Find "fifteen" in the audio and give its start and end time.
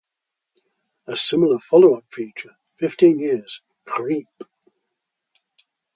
2.73-3.19